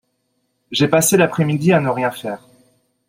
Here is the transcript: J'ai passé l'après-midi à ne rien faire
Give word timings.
J'ai 0.71 0.87
passé 0.87 1.15
l'après-midi 1.15 1.71
à 1.73 1.79
ne 1.79 1.89
rien 1.89 2.09
faire 2.09 2.41